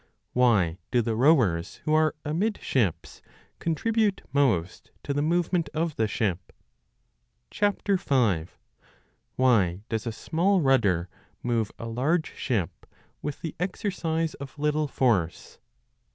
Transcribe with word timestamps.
Why 0.33 0.79
do 0.89 1.03
the 1.03 1.15
rowers 1.15 1.75
who 1.85 1.93
are 1.93 2.15
amidships 2.25 3.21
contribute 3.59 4.23
most 4.33 4.89
to 5.03 5.13
the 5.13 5.21
movement 5.21 5.69
of 5.75 5.95
the 5.95 6.07
ship? 6.07 6.51
5. 7.53 8.57
Why 9.35 9.81
does 9.89 10.07
a 10.07 10.11
small 10.11 10.59
rudder 10.59 11.07
move 11.43 11.71
a 11.77 11.85
large 11.85 12.33
ship 12.33 12.87
with 13.21 13.41
the 13.41 13.53
exercise 13.59 14.33
of 14.33 14.57
little 14.57 14.87
force 14.87 15.59